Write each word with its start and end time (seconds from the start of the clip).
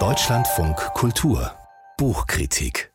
Deutschlandfunk 0.00 0.76
Kultur 0.94 1.52
Buchkritik 1.96 2.92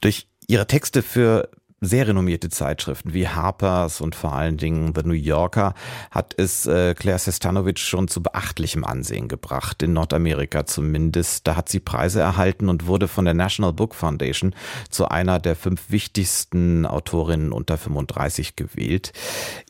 Durch 0.00 0.26
ihre 0.48 0.66
Texte 0.66 1.04
für 1.04 1.48
sehr 1.80 2.08
renommierte 2.08 2.48
Zeitschriften 2.48 3.14
wie 3.14 3.28
Harper's 3.28 4.00
und 4.00 4.16
vor 4.16 4.32
allen 4.32 4.56
Dingen 4.56 4.92
The 4.92 5.02
New 5.04 5.14
Yorker 5.14 5.74
hat 6.10 6.34
es 6.36 6.66
äh, 6.66 6.94
Claire 6.94 7.20
Sestanovic 7.20 7.78
schon 7.78 8.08
zu 8.08 8.24
beachtlichem 8.24 8.82
Ansehen 8.82 9.28
gebracht, 9.28 9.84
in 9.84 9.92
Nordamerika 9.92 10.66
zumindest. 10.66 11.46
Da 11.46 11.54
hat 11.54 11.68
sie 11.68 11.78
Preise 11.78 12.18
erhalten 12.20 12.68
und 12.68 12.86
wurde 12.86 13.06
von 13.06 13.24
der 13.24 13.34
National 13.34 13.72
Book 13.72 13.94
Foundation 13.94 14.52
zu 14.90 15.06
einer 15.06 15.38
der 15.38 15.54
fünf 15.54 15.90
wichtigsten 15.90 16.86
Autorinnen 16.86 17.52
unter 17.52 17.78
35 17.78 18.56
gewählt. 18.56 19.12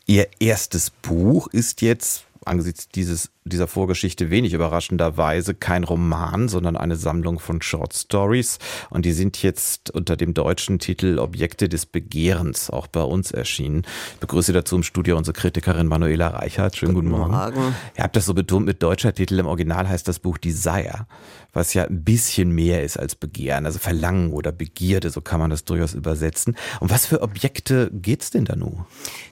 Ihr 0.07 0.27
erstes 0.39 0.89
Buch 0.89 1.47
ist 1.49 1.83
jetzt 1.83 2.26
angesichts 2.47 2.89
dieses 2.89 3.31
dieser 3.49 3.67
Vorgeschichte 3.67 4.29
wenig 4.29 4.53
überraschenderweise 4.53 5.53
kein 5.53 5.83
Roman, 5.83 6.47
sondern 6.47 6.77
eine 6.77 6.95
Sammlung 6.95 7.39
von 7.39 7.61
Short 7.61 7.93
Stories. 7.93 8.59
Und 8.89 9.05
die 9.05 9.13
sind 9.13 9.41
jetzt 9.43 9.89
unter 9.91 10.15
dem 10.15 10.33
deutschen 10.33 10.79
Titel 10.79 11.19
Objekte 11.19 11.69
des 11.69 11.85
Begehrens 11.85 12.69
auch 12.69 12.87
bei 12.87 13.01
uns 13.01 13.31
erschienen. 13.31 13.83
Ich 14.13 14.19
begrüße 14.19 14.53
dazu 14.53 14.75
im 14.75 14.83
Studio 14.83 15.17
unsere 15.17 15.33
Kritikerin 15.33 15.87
Manuela 15.87 16.27
Reichert. 16.27 16.77
Schönen 16.77 16.93
guten, 16.93 17.09
guten 17.09 17.21
Morgen. 17.21 17.55
Morgen. 17.55 17.75
Ihr 17.97 18.03
habt 18.03 18.15
das 18.15 18.25
so 18.25 18.33
betont 18.33 18.65
mit 18.65 18.83
deutscher 18.83 19.13
Titel. 19.13 19.39
Im 19.39 19.47
Original 19.47 19.87
heißt 19.87 20.07
das 20.07 20.19
Buch 20.19 20.37
Desire, 20.37 21.07
was 21.53 21.73
ja 21.73 21.85
ein 21.85 22.03
bisschen 22.03 22.51
mehr 22.51 22.83
ist 22.83 22.97
als 22.97 23.15
Begehren, 23.15 23.65
also 23.65 23.79
Verlangen 23.79 24.31
oder 24.31 24.51
Begierde, 24.51 25.09
so 25.09 25.21
kann 25.21 25.39
man 25.39 25.49
das 25.49 25.65
durchaus 25.65 25.93
übersetzen. 25.93 26.55
Um 26.79 26.89
was 26.89 27.05
für 27.05 27.21
Objekte 27.21 27.89
geht's 27.93 28.31
denn 28.31 28.45
da 28.45 28.55
nun? 28.55 28.85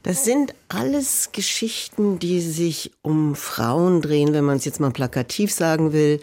Das 0.03 0.25
sind 0.25 0.53
alles 0.69 1.31
Geschichten, 1.31 2.19
die 2.19 2.41
sich 2.41 2.91
um 3.05 3.35
Frauen 3.35 4.01
drehen, 4.01 4.33
wenn 4.33 4.43
man 4.43 4.57
es 4.57 4.65
jetzt 4.65 4.79
mal 4.79 4.91
plakativ 4.91 5.53
sagen 5.53 5.93
will, 5.93 6.19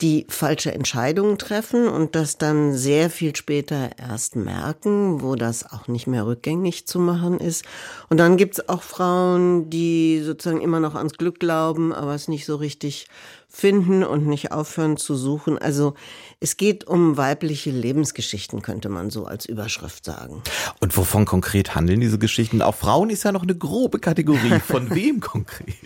die 0.00 0.26
falsche 0.28 0.72
Entscheidungen 0.72 1.38
treffen 1.38 1.88
und 1.88 2.16
das 2.16 2.36
dann 2.36 2.74
sehr 2.74 3.10
viel 3.10 3.34
später 3.36 3.90
erst 3.96 4.34
merken, 4.34 5.22
wo 5.22 5.36
das 5.36 5.70
auch 5.72 5.86
nicht 5.86 6.06
mehr 6.06 6.26
rückgängig 6.26 6.86
zu 6.86 6.98
machen 6.98 7.38
ist. 7.38 7.64
Und 8.08 8.18
dann 8.18 8.36
gibt 8.36 8.58
es 8.58 8.68
auch 8.68 8.82
Frauen, 8.82 9.70
die 9.70 10.20
sozusagen 10.22 10.60
immer 10.60 10.80
noch 10.80 10.96
ans 10.96 11.14
Glück 11.14 11.38
glauben, 11.38 11.92
aber 11.92 12.14
es 12.14 12.28
nicht 12.28 12.44
so 12.44 12.56
richtig 12.56 13.06
finden 13.54 14.02
und 14.02 14.26
nicht 14.26 14.50
aufhören 14.50 14.96
zu 14.96 15.14
suchen. 15.14 15.58
Also 15.58 15.94
es 16.40 16.56
geht 16.56 16.88
um 16.88 17.16
weibliche 17.16 17.70
Lebensgeschichten, 17.70 18.62
könnte 18.62 18.88
man 18.88 19.10
so 19.10 19.26
als 19.26 19.46
Überschrift 19.46 20.04
sagen. 20.04 20.42
Und 20.80 20.96
wovon 20.96 21.24
konkret 21.24 21.76
handeln 21.76 22.00
diese 22.00 22.18
Geschichten? 22.18 22.62
Auch 22.62 22.74
Frauen 22.74 23.10
ist 23.10 23.22
ja 23.22 23.30
noch 23.30 23.44
eine 23.44 23.54
grobe 23.54 24.00
Kategorie. 24.00 24.58
Von 24.58 24.90
wem 24.94 25.20
konkret? 25.20 25.76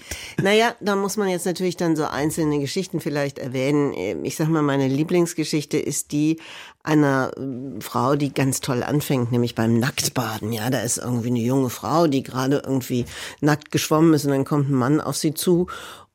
Naja, 0.43 0.75
da 0.81 0.97
muss 0.97 1.19
man 1.19 1.29
jetzt 1.29 1.45
natürlich 1.45 1.77
dann 1.77 1.95
so 1.95 2.07
einzelne 2.07 2.59
Geschichten 2.59 3.01
vielleicht 3.01 3.39
erwähnen. 3.39 4.25
Ich 4.25 4.37
sag 4.37 4.49
mal, 4.49 4.63
meine 4.63 4.89
Lieblingsgeschichte 4.89 5.79
ist 5.79 6.13
die 6.13 6.39
einer 6.83 7.33
äh, 7.37 7.81
Frau, 7.81 8.17
die 8.17 8.33
ganz 8.33 8.61
toll 8.61 8.83
anfängt, 8.83 9.31
nämlich 9.31 9.55
beim 9.55 9.79
Nacktbaden. 9.79 10.53
Ja, 10.53 10.71
da 10.71 10.81
ist 10.81 10.97
irgendwie 10.97 11.29
eine 11.29 11.41
junge 11.41 11.69
Frau, 11.69 12.07
die 12.07 12.23
gerade 12.23 12.63
irgendwie 12.65 13.05
nackt 13.43 13.71
geschwommen 13.71 14.15
ist 14.15 14.25
und 14.25 14.31
dann 14.31 14.47
kommt 14.47 14.71
ein 14.71 14.75
Mann 14.75 15.03
auf 15.03 15.17
sie 15.17 15.35
zu 15.35 15.67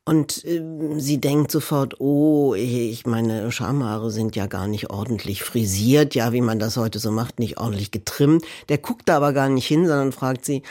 und 0.06 0.44
äh, 0.44 0.62
sie 0.98 1.18
denkt 1.18 1.50
sofort, 1.50 2.00
oh, 2.00 2.54
ich 2.54 3.06
meine 3.06 3.50
Schamhaare 3.50 4.10
sind 4.10 4.36
ja 4.36 4.46
gar 4.46 4.68
nicht 4.68 4.90
ordentlich 4.90 5.42
frisiert, 5.42 6.14
ja, 6.14 6.32
wie 6.32 6.42
man 6.42 6.58
das 6.58 6.76
heute 6.76 6.98
so 6.98 7.10
macht, 7.10 7.38
nicht 7.38 7.58
ordentlich 7.58 7.90
getrimmt. 7.90 8.44
Der 8.68 8.78
guckt 8.78 9.08
da 9.08 9.16
aber 9.16 9.32
gar 9.32 9.48
nicht 9.48 9.66
hin, 9.66 9.86
sondern 9.86 10.12
fragt 10.12 10.44
sie, 10.44 10.62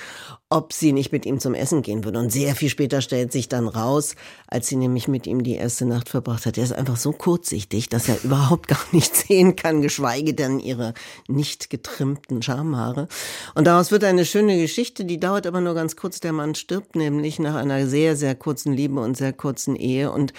ob 0.53 0.71
sie 0.71 0.93
nicht 0.93 1.11
mit 1.11 1.25
ihm 1.25 1.39
zum 1.39 1.55
Essen 1.55 1.81
gehen 1.81 2.03
würde. 2.03 2.19
Und 2.19 2.31
sehr 2.31 2.55
viel 2.55 2.69
später 2.69 3.01
stellt 3.01 3.31
sich 3.31 3.49
dann 3.49 3.67
raus, 3.67 4.15
als 4.45 4.67
sie 4.67 4.75
nämlich 4.75 5.07
mit 5.07 5.25
ihm 5.25 5.43
die 5.43 5.55
erste 5.55 5.83
Nacht 5.85 6.09
verbracht 6.09 6.45
hat, 6.45 6.59
er 6.59 6.63
ist 6.63 6.73
einfach 6.73 6.97
so 6.97 7.11
kurzsichtig, 7.11 7.89
dass 7.89 8.07
er 8.07 8.17
überhaupt 8.23 8.67
gar 8.67 8.85
nicht 8.91 9.15
sehen 9.15 9.55
kann, 9.55 9.81
geschweige 9.81 10.35
denn 10.35 10.59
ihre 10.59 10.93
nicht 11.27 11.71
getrimmten 11.71 12.43
Schamhaare. 12.43 13.07
Und 13.55 13.65
daraus 13.65 13.89
wird 13.89 14.03
eine 14.03 14.25
schöne 14.25 14.59
Geschichte, 14.59 15.05
die 15.05 15.19
dauert 15.19 15.47
aber 15.47 15.59
nur 15.59 15.73
ganz 15.73 15.95
kurz. 15.95 16.19
Der 16.19 16.33
Mann 16.33 16.53
stirbt 16.53 16.95
nämlich 16.95 17.39
nach 17.39 17.55
einer 17.55 17.87
sehr, 17.87 18.15
sehr 18.15 18.35
kurzen 18.35 18.73
Liebe 18.73 18.99
und 18.99 19.17
sehr 19.17 19.33
kurzen 19.33 19.75
Ehe. 19.75 20.11
Und 20.11 20.33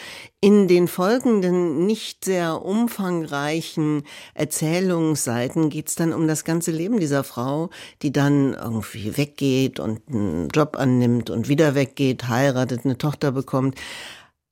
in 0.45 0.69
den 0.69 0.89
folgenden 0.89 1.87
nicht 1.87 2.27
sehr 2.27 2.61
umfangreichen 2.67 4.03
Erzählungsseiten 4.35 5.71
geht 5.71 5.89
es 5.89 5.95
dann 5.95 6.13
um 6.13 6.29
das 6.29 6.45
ganze 6.45 6.71
Leben 6.71 7.01
dieser 7.01 7.25
Frau, 7.25 7.71
die 8.03 8.13
dann 8.13 8.53
irgendwie 8.53 9.17
weggeht 9.17 9.81
und 9.81 10.03
einen 10.07 10.51
Job 10.51 10.77
annimmt 10.79 11.31
und 11.31 11.49
wieder 11.49 11.75
weggeht, 11.75 12.29
heiratet, 12.29 12.85
eine 12.85 12.99
Tochter 12.99 13.33
bekommt, 13.33 13.79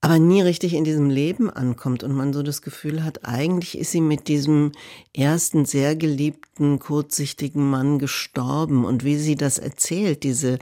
aber 0.00 0.18
nie 0.18 0.40
richtig 0.40 0.72
in 0.72 0.84
diesem 0.84 1.10
Leben 1.10 1.50
ankommt 1.50 2.04
und 2.04 2.12
man 2.14 2.32
so 2.32 2.42
das 2.42 2.62
Gefühl 2.62 3.04
hat, 3.04 3.26
eigentlich 3.26 3.76
ist 3.76 3.90
sie 3.90 4.00
mit 4.00 4.28
diesem 4.28 4.72
ersten 5.14 5.66
sehr 5.66 5.94
geliebten, 5.94 6.78
kurzsichtigen 6.78 7.68
Mann 7.68 7.98
gestorben 7.98 8.86
und 8.86 9.04
wie 9.04 9.16
sie 9.16 9.36
das 9.36 9.58
erzählt, 9.58 10.22
diese 10.22 10.58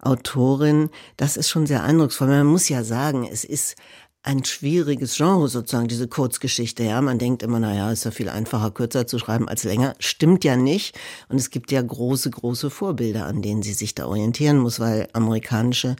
Autorin, 0.00 0.90
das 1.16 1.36
ist 1.36 1.48
schon 1.48 1.66
sehr 1.66 1.82
eindrucksvoll. 1.82 2.28
Man 2.28 2.46
muss 2.46 2.68
ja 2.68 2.84
sagen, 2.84 3.28
es 3.28 3.42
ist 3.42 3.74
ein 4.22 4.44
schwieriges 4.44 5.16
Genre 5.16 5.48
sozusagen, 5.48 5.88
diese 5.88 6.08
Kurzgeschichte. 6.08 6.82
Ja, 6.82 7.00
man 7.00 7.18
denkt 7.18 7.42
immer, 7.42 7.60
naja, 7.60 7.90
ist 7.90 8.04
ja 8.04 8.10
viel 8.10 8.28
einfacher, 8.28 8.70
kürzer 8.70 9.06
zu 9.06 9.18
schreiben 9.18 9.48
als 9.48 9.64
länger. 9.64 9.94
Stimmt 10.00 10.44
ja 10.44 10.56
nicht. 10.56 10.98
Und 11.28 11.38
es 11.38 11.50
gibt 11.50 11.70
ja 11.70 11.80
große, 11.80 12.30
große 12.30 12.68
Vorbilder, 12.70 13.26
an 13.26 13.42
denen 13.42 13.62
sie 13.62 13.72
sich 13.72 13.94
da 13.94 14.06
orientieren 14.06 14.58
muss, 14.58 14.80
weil 14.80 15.08
amerikanische 15.12 15.96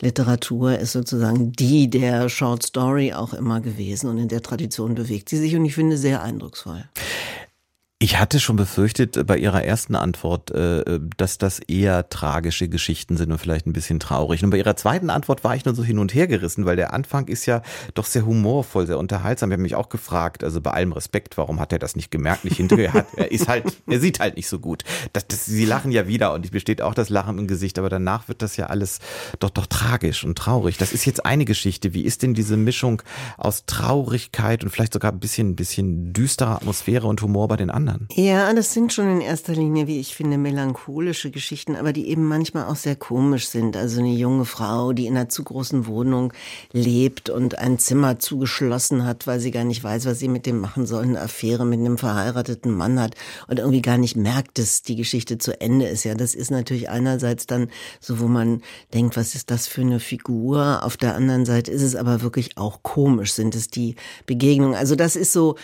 Literatur 0.00 0.78
ist 0.78 0.92
sozusagen 0.92 1.52
die 1.52 1.88
der 1.90 2.28
Short 2.28 2.62
Story 2.62 3.12
auch 3.12 3.34
immer 3.34 3.60
gewesen. 3.60 4.08
Und 4.10 4.18
in 4.18 4.28
der 4.28 4.42
Tradition 4.42 4.94
bewegt 4.94 5.28
sie 5.28 5.36
sich 5.36 5.54
und 5.54 5.64
ich 5.64 5.74
finde 5.74 5.98
sehr 5.98 6.22
eindrucksvoll. 6.22 6.84
Ich 8.00 8.16
hatte 8.16 8.38
schon 8.38 8.54
befürchtet 8.54 9.16
äh, 9.16 9.24
bei 9.24 9.38
Ihrer 9.38 9.64
ersten 9.64 9.96
Antwort, 9.96 10.52
äh, 10.52 10.82
äh, 10.82 11.00
dass 11.16 11.36
das 11.36 11.58
eher 11.58 12.08
tragische 12.08 12.68
Geschichten 12.68 13.16
sind 13.16 13.32
und 13.32 13.38
vielleicht 13.38 13.66
ein 13.66 13.72
bisschen 13.72 13.98
traurig. 13.98 14.44
Und 14.44 14.50
bei 14.50 14.58
Ihrer 14.58 14.76
zweiten 14.76 15.10
Antwort 15.10 15.42
war 15.42 15.56
ich 15.56 15.64
nur 15.64 15.74
so 15.74 15.82
hin 15.82 15.98
und 15.98 16.14
her 16.14 16.28
gerissen, 16.28 16.64
weil 16.64 16.76
der 16.76 16.92
Anfang 16.92 17.26
ist 17.26 17.46
ja 17.46 17.60
doch 17.94 18.06
sehr 18.06 18.24
humorvoll, 18.24 18.86
sehr 18.86 18.98
unterhaltsam. 18.98 19.50
Ich 19.50 19.54
habe 19.54 19.62
mich 19.62 19.74
auch 19.74 19.88
gefragt, 19.88 20.44
also 20.44 20.60
bei 20.60 20.70
allem 20.70 20.92
Respekt, 20.92 21.36
warum 21.38 21.58
hat 21.58 21.72
er 21.72 21.80
das 21.80 21.96
nicht 21.96 22.12
gemerkt, 22.12 22.44
nicht 22.44 22.58
hinterher? 22.58 23.04
Er 23.16 23.32
ist 23.32 23.48
halt, 23.48 23.64
er 23.88 23.98
sieht 23.98 24.20
halt 24.20 24.36
nicht 24.36 24.48
so 24.48 24.60
gut. 24.60 24.84
Das, 25.12 25.26
das, 25.26 25.46
Sie 25.46 25.64
lachen 25.64 25.90
ja 25.90 26.06
wieder 26.06 26.32
und 26.34 26.44
es 26.44 26.52
besteht 26.52 26.82
auch 26.82 26.94
das 26.94 27.08
Lachen 27.08 27.36
im 27.36 27.48
Gesicht, 27.48 27.80
aber 27.80 27.88
danach 27.88 28.28
wird 28.28 28.42
das 28.42 28.56
ja 28.56 28.66
alles 28.66 29.00
doch 29.40 29.50
doch 29.50 29.66
tragisch 29.66 30.22
und 30.22 30.38
traurig. 30.38 30.78
Das 30.78 30.92
ist 30.92 31.04
jetzt 31.04 31.26
eine 31.26 31.44
Geschichte. 31.44 31.94
Wie 31.94 32.02
ist 32.02 32.22
denn 32.22 32.34
diese 32.34 32.56
Mischung 32.56 33.02
aus 33.38 33.64
Traurigkeit 33.66 34.62
und 34.62 34.70
vielleicht 34.70 34.92
sogar 34.92 35.10
ein 35.10 35.18
bisschen, 35.18 35.50
ein 35.50 35.56
bisschen 35.56 36.12
düsterer 36.12 36.54
Atmosphäre 36.54 37.08
und 37.08 37.20
Humor 37.22 37.48
bei 37.48 37.56
den 37.56 37.70
anderen? 37.70 37.87
Anderen. 37.88 38.08
Ja, 38.14 38.52
das 38.52 38.72
sind 38.72 38.92
schon 38.92 39.10
in 39.10 39.20
erster 39.20 39.52
Linie, 39.52 39.86
wie 39.86 40.00
ich 40.00 40.14
finde, 40.14 40.38
melancholische 40.38 41.30
Geschichten, 41.30 41.76
aber 41.76 41.92
die 41.92 42.08
eben 42.08 42.24
manchmal 42.24 42.66
auch 42.66 42.76
sehr 42.76 42.96
komisch 42.96 43.48
sind. 43.48 43.76
Also 43.76 44.00
eine 44.00 44.12
junge 44.12 44.44
Frau, 44.44 44.92
die 44.92 45.06
in 45.06 45.16
einer 45.16 45.28
zu 45.28 45.44
großen 45.44 45.86
Wohnung 45.86 46.32
lebt 46.72 47.30
und 47.30 47.58
ein 47.58 47.78
Zimmer 47.78 48.18
zugeschlossen 48.18 49.04
hat, 49.04 49.26
weil 49.26 49.40
sie 49.40 49.50
gar 49.50 49.64
nicht 49.64 49.82
weiß, 49.82 50.06
was 50.06 50.18
sie 50.18 50.28
mit 50.28 50.46
dem 50.46 50.60
machen 50.60 50.86
soll, 50.86 51.04
eine 51.04 51.20
Affäre 51.20 51.64
mit 51.64 51.80
einem 51.80 51.98
verheirateten 51.98 52.72
Mann 52.72 53.00
hat 53.00 53.14
und 53.46 53.58
irgendwie 53.58 53.82
gar 53.82 53.98
nicht 53.98 54.16
merkt, 54.16 54.58
dass 54.58 54.82
die 54.82 54.96
Geschichte 54.96 55.38
zu 55.38 55.60
Ende 55.60 55.86
ist. 55.86 56.04
Ja, 56.04 56.14
das 56.14 56.34
ist 56.34 56.50
natürlich 56.50 56.88
einerseits 56.88 57.46
dann 57.46 57.70
so, 58.00 58.20
wo 58.20 58.26
man 58.26 58.62
denkt, 58.94 59.16
was 59.16 59.34
ist 59.34 59.50
das 59.50 59.66
für 59.66 59.82
eine 59.82 60.00
Figur? 60.00 60.80
Auf 60.82 60.96
der 60.96 61.14
anderen 61.14 61.44
Seite 61.44 61.70
ist 61.70 61.82
es 61.82 61.96
aber 61.96 62.22
wirklich 62.22 62.56
auch 62.56 62.82
komisch, 62.82 63.32
sind 63.32 63.54
es 63.54 63.68
die 63.68 63.96
Begegnungen. 64.26 64.74
Also 64.74 64.94
das 64.94 65.16
ist 65.16 65.32
so 65.32 65.56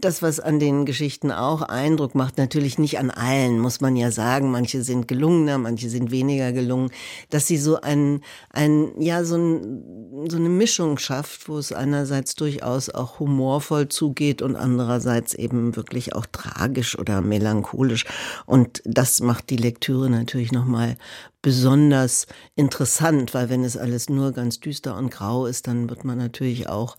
das, 0.00 0.22
was 0.22 0.40
an 0.40 0.58
den 0.58 0.86
Geschichten 0.86 1.32
auch 1.32 1.45
auch 1.46 1.62
Eindruck 1.62 2.14
macht, 2.14 2.38
natürlich 2.38 2.78
nicht 2.78 2.98
an 2.98 3.10
allen, 3.10 3.58
muss 3.58 3.80
man 3.80 3.96
ja 3.96 4.10
sagen. 4.10 4.50
Manche 4.50 4.82
sind 4.82 5.08
gelungener, 5.08 5.58
manche 5.58 5.88
sind 5.88 6.10
weniger 6.10 6.52
gelungen, 6.52 6.90
dass 7.30 7.46
sie 7.46 7.56
so 7.56 7.80
ein, 7.80 8.22
ein 8.50 8.90
ja, 9.00 9.24
so, 9.24 9.36
ein, 9.36 10.28
so 10.28 10.36
eine 10.36 10.48
Mischung 10.48 10.98
schafft, 10.98 11.48
wo 11.48 11.58
es 11.58 11.72
einerseits 11.72 12.34
durchaus 12.34 12.90
auch 12.90 13.18
humorvoll 13.18 13.88
zugeht 13.88 14.42
und 14.42 14.56
andererseits 14.56 15.34
eben 15.34 15.76
wirklich 15.76 16.14
auch 16.14 16.26
tragisch 16.26 16.98
oder 16.98 17.20
melancholisch. 17.20 18.04
Und 18.46 18.82
das 18.84 19.20
macht 19.20 19.50
die 19.50 19.56
Lektüre 19.56 20.10
natürlich 20.10 20.52
nochmal 20.52 20.96
besonders 21.42 22.26
interessant, 22.54 23.34
weil 23.34 23.48
wenn 23.48 23.64
es 23.64 23.76
alles 23.76 24.08
nur 24.08 24.32
ganz 24.32 24.58
düster 24.60 24.96
und 24.96 25.10
grau 25.10 25.46
ist, 25.46 25.66
dann 25.66 25.88
wird 25.88 26.04
man 26.04 26.18
natürlich 26.18 26.68
auch 26.68 26.96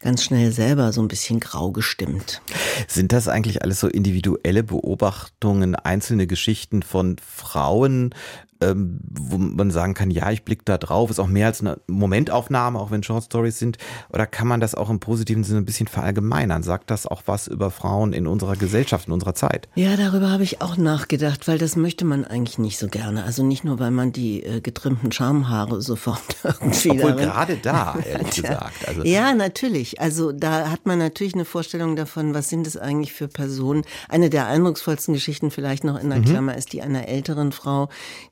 ganz 0.00 0.22
schnell 0.22 0.52
selber 0.52 0.92
so 0.92 1.00
ein 1.00 1.08
bisschen 1.08 1.40
grau 1.40 1.72
gestimmt. 1.72 2.42
Sind 2.86 3.12
das 3.12 3.28
eigentlich 3.28 3.62
alles 3.62 3.80
so 3.80 3.88
individuelle 3.88 4.62
Beobachtungen, 4.62 5.74
einzelne 5.74 6.26
Geschichten 6.26 6.82
von 6.82 7.16
Frauen, 7.18 8.14
ähm, 8.60 8.98
wo 9.08 9.38
man 9.38 9.70
sagen 9.70 9.94
kann, 9.94 10.10
ja, 10.10 10.30
ich 10.30 10.44
blicke 10.44 10.62
da 10.64 10.78
drauf, 10.78 11.10
ist 11.10 11.20
auch 11.20 11.26
mehr 11.26 11.46
als 11.46 11.60
eine 11.60 11.78
Momentaufnahme, 11.86 12.78
auch 12.78 12.90
wenn 12.90 13.02
Short 13.02 13.24
Stories 13.24 13.58
sind? 13.58 13.78
Oder 14.10 14.26
kann 14.26 14.48
man 14.48 14.60
das 14.60 14.74
auch 14.74 14.90
im 14.90 15.00
positiven 15.00 15.44
Sinne 15.44 15.60
ein 15.60 15.64
bisschen 15.64 15.86
verallgemeinern? 15.86 16.62
Sagt 16.62 16.90
das 16.90 17.06
auch 17.06 17.22
was 17.26 17.46
über 17.46 17.70
Frauen 17.70 18.12
in 18.12 18.26
unserer 18.26 18.56
Gesellschaft, 18.56 19.06
in 19.06 19.12
unserer 19.12 19.34
Zeit? 19.34 19.68
Ja, 19.74 19.96
darüber 19.96 20.30
habe 20.30 20.42
ich 20.42 20.60
auch 20.60 20.76
nachgedacht, 20.76 21.46
weil 21.46 21.58
das 21.58 21.76
möchte 21.76 22.04
man 22.04 22.24
eigentlich 22.24 22.58
nicht 22.58 22.78
so 22.78 22.88
gerne. 22.88 23.24
Also 23.24 23.44
nicht 23.44 23.64
nur, 23.64 23.78
weil 23.78 23.90
man 23.90 24.12
die 24.12 24.42
äh, 24.42 24.60
getrimmten 24.60 25.12
Schamhaare 25.12 25.80
sofort 25.80 26.22
irgendwie 26.42 26.90
Obwohl 26.90 27.14
gerade 27.14 27.56
da, 27.56 27.96
ehrlich 28.04 28.36
gesagt. 28.36 28.88
Also 28.88 29.02
ja, 29.04 29.34
natürlich. 29.34 30.00
Also 30.00 30.32
da 30.32 30.70
hat 30.70 30.86
man 30.86 30.98
natürlich 30.98 31.34
eine 31.34 31.44
Vorstellung 31.44 31.96
davon, 31.96 32.34
was 32.34 32.48
sind 32.48 32.66
es 32.66 32.76
eigentlich 32.76 33.12
für 33.12 33.28
Personen. 33.28 33.84
Eine 34.08 34.30
der 34.30 34.46
eindrucksvollsten 34.46 35.14
Geschichten 35.14 35.50
vielleicht 35.50 35.84
noch 35.84 35.98
in 35.98 36.10
der 36.10 36.20
mhm. 36.20 36.24
Klammer 36.24 36.56
ist 36.56 36.72
die 36.72 36.82
einer 36.82 37.08
älteren 37.08 37.52
Frau, 37.52 37.88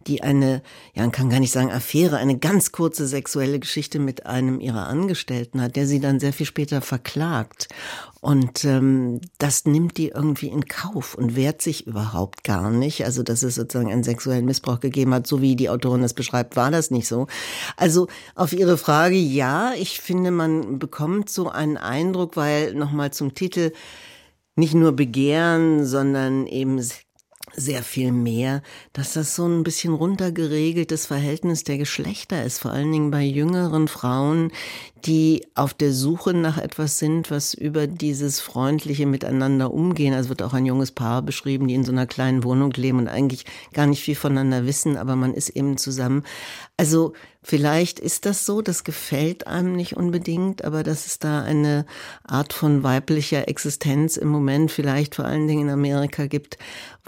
die 0.07 0.16
eine, 0.23 0.63
ja, 0.95 1.03
man 1.03 1.13
kann 1.13 1.31
gar 1.31 1.41
nicht 1.41 1.53
sagen 1.53 1.71
Affäre, 1.71 2.17
eine 2.17 2.39
ganz 2.39 2.73
kurze 2.73 3.07
sexuelle 3.07 3.59
Geschichte 3.59 3.99
mit 3.99 4.27
einem 4.27 4.61
ihrer 4.61 4.87
Angestellten 4.87 5.61
hat, 5.61 5.77
der 5.77 5.87
sie 5.87 6.01
dann 6.01 6.21
sehr 6.21 6.33
viel 6.33 6.47
später 6.47 6.81
verklagt. 6.81 7.69
Und 8.21 8.65
ähm, 8.65 9.21
das 9.39 9.67
nimmt 9.67 9.99
die 9.99 10.09
irgendwie 10.09 10.49
in 10.49 10.67
Kauf 10.67 11.15
und 11.15 11.37
wehrt 11.37 11.63
sich 11.63 11.87
überhaupt 11.87 12.43
gar 12.43 12.71
nicht. 12.71 13.05
Also, 13.05 13.23
dass 13.23 13.43
es 13.43 13.55
sozusagen 13.55 13.93
einen 13.93 14.05
sexuellen 14.05 14.47
Missbrauch 14.47 14.81
gegeben 14.81 15.15
hat, 15.15 15.27
so 15.27 15.41
wie 15.41 15.55
die 15.55 15.71
Autorin 15.71 16.03
das 16.03 16.15
beschreibt, 16.15 16.57
war 16.57 16.71
das 16.71 16.91
nicht 16.91 17.07
so. 17.07 17.29
Also 17.77 18.09
auf 18.35 18.53
Ihre 18.53 18.79
Frage, 18.79 19.17
ja, 19.17 19.75
ich 19.75 20.01
finde, 20.01 20.31
man 20.31 20.79
bekommt 20.79 21.31
so 21.31 21.49
einen 21.51 21.77
Eindruck, 21.77 22.37
weil 22.37 22.75
nochmal 22.75 23.13
zum 23.13 23.35
Titel 23.35 23.73
nicht 24.57 24.75
nur 24.75 24.93
Begehren, 24.93 25.85
sondern 25.85 26.47
eben 26.47 26.81
sehr 27.57 27.83
viel 27.83 28.13
mehr, 28.13 28.63
dass 28.93 29.15
das 29.15 29.35
so 29.35 29.47
ein 29.47 29.63
bisschen 29.63 29.95
runtergeregeltes 29.95 31.07
Verhältnis 31.07 31.65
der 31.65 31.79
Geschlechter 31.79 32.45
ist, 32.45 32.59
vor 32.59 32.71
allen 32.71 32.93
Dingen 32.93 33.11
bei 33.11 33.23
jüngeren 33.23 33.89
Frauen, 33.89 34.53
die 35.05 35.47
auf 35.55 35.73
der 35.73 35.93
Suche 35.93 36.35
nach 36.35 36.59
etwas 36.59 36.99
sind, 36.99 37.31
was 37.31 37.55
über 37.55 37.87
dieses 37.87 38.41
freundliche 38.41 39.07
Miteinander 39.07 39.73
umgehen. 39.73 40.15
Also 40.15 40.29
wird 40.31 40.43
auch 40.43 40.55
ein 40.55 40.67
junges 40.67 40.93
Paar 40.93 41.23
beschrieben, 41.23 41.69
die 41.69 41.75
in 41.75 41.85
so 41.85 41.93
einer 41.93 42.07
kleinen 42.07 42.45
Wohnung 42.45 42.73
leben 42.73 42.99
und 42.99 43.09
eigentlich 43.09 43.47
gar 43.73 43.87
nicht 43.87 44.03
viel 44.03 44.17
voneinander 44.17 44.67
wissen, 44.67 44.97
aber 44.97 45.17
man 45.17 45.33
ist 45.33 45.51
eben 45.51 45.77
zusammen. 45.77 46.25
Also 46.77 47.13
vielleicht 47.47 48.01
ist 48.01 48.27
das 48.27 48.45
so, 48.45 48.61
das 48.61 48.83
gefällt 48.83 49.47
einem 49.47 49.77
nicht 49.77 49.97
unbedingt, 49.97 50.65
aber 50.65 50.83
dass 50.83 51.07
es 51.07 51.21
da 51.21 51.43
eine 51.43 51.87
Art 52.25 52.53
von 52.53 52.83
weiblicher 52.83 53.47
Existenz 53.47 54.17
im 54.17 54.27
Moment 54.29 54.73
vielleicht 54.73 55.15
vor 55.15 55.27
allen 55.27 55.47
Dingen 55.47 55.69
in 55.69 55.73
Amerika 55.73 56.27
gibt, 56.27 56.59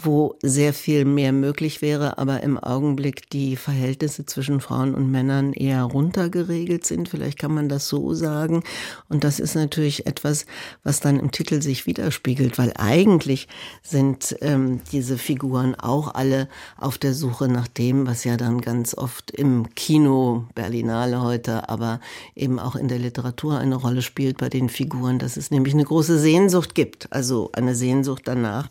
wo 0.01 0.35
sehr 0.41 0.73
viel 0.73 1.03
mehr 1.03 1.33
möglich 1.33 1.81
wäre, 1.81 2.17
aber 2.17 2.41
im 2.41 2.57
Augenblick 2.57 3.29
die 3.29 3.57
Verhältnisse 3.57 4.25
zwischen 4.25 4.61
Frauen 4.61 4.95
und 4.95 5.11
Männern 5.11 5.51
eher 5.51 5.83
runtergeregelt 5.83 6.85
sind. 6.85 7.09
Vielleicht 7.09 7.37
kann 7.37 7.53
man 7.53 7.67
das 7.67 7.89
so 7.89 8.13
sagen. 8.13 8.63
Und 9.09 9.25
das 9.25 9.41
ist 9.41 9.55
natürlich 9.55 10.07
etwas, 10.07 10.45
was 10.83 11.01
dann 11.01 11.19
im 11.19 11.31
Titel 11.31 11.61
sich 11.61 11.85
widerspiegelt, 11.85 12.57
weil 12.57 12.71
eigentlich 12.77 13.49
sind 13.83 14.37
ähm, 14.39 14.79
diese 14.93 15.17
Figuren 15.17 15.75
auch 15.75 16.15
alle 16.15 16.47
auf 16.77 16.97
der 16.97 17.13
Suche 17.13 17.49
nach 17.49 17.67
dem, 17.67 18.07
was 18.07 18.23
ja 18.23 18.37
dann 18.37 18.61
ganz 18.61 18.95
oft 18.95 19.31
im 19.31 19.75
Kino, 19.75 20.28
Berlinale 20.55 21.21
heute, 21.21 21.69
aber 21.69 21.99
eben 22.35 22.59
auch 22.59 22.75
in 22.75 22.87
der 22.87 22.99
Literatur 22.99 23.57
eine 23.57 23.75
Rolle 23.75 24.01
spielt 24.01 24.37
bei 24.37 24.49
den 24.49 24.69
Figuren, 24.69 25.19
dass 25.19 25.37
es 25.37 25.51
nämlich 25.51 25.73
eine 25.73 25.85
große 25.85 26.19
Sehnsucht 26.19 26.75
gibt, 26.75 27.11
also 27.11 27.49
eine 27.53 27.75
Sehnsucht 27.75 28.23
danach, 28.25 28.69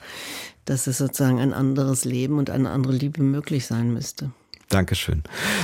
dass 0.65 0.87
es 0.87 0.99
sozusagen 0.99 1.41
ein 1.41 1.53
anderes 1.53 2.05
Leben 2.05 2.39
und 2.39 2.51
eine 2.51 2.71
andere 2.71 2.93
Liebe 2.93 3.23
möglich 3.23 3.67
sein 3.67 3.93
müsste. 3.93 4.31
Dankeschön. 4.69 5.23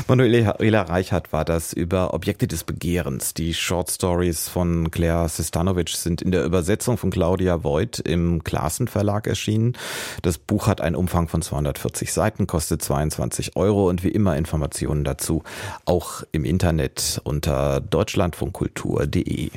Manuela 0.08 0.82
Reichert 0.82 1.30
war 1.30 1.44
das 1.44 1.74
über 1.74 2.14
Objekte 2.14 2.46
des 2.46 2.64
Begehrens. 2.64 3.34
Die 3.34 3.52
Short 3.52 3.90
Stories 3.90 4.48
von 4.48 4.90
Claire 4.90 5.28
Sestanovic 5.28 5.90
sind 5.90 6.22
in 6.22 6.32
der 6.32 6.44
Übersetzung 6.44 6.96
von 6.96 7.10
Claudia 7.10 7.62
Voigt 7.62 8.00
im 8.00 8.42
Klassen 8.44 8.88
Verlag 8.88 9.26
erschienen. 9.26 9.74
Das 10.22 10.38
Buch 10.38 10.68
hat 10.68 10.80
einen 10.80 10.96
Umfang 10.96 11.28
von 11.28 11.42
240 11.42 12.14
Seiten, 12.14 12.46
kostet 12.46 12.80
22 12.80 13.56
Euro 13.56 13.90
und 13.90 14.04
wie 14.04 14.08
immer 14.08 14.36
Informationen 14.36 15.04
dazu 15.04 15.42
auch 15.84 16.22
im 16.32 16.46
Internet 16.46 17.20
unter 17.24 17.82
deutschlandfunkkultur.de. 17.82 19.50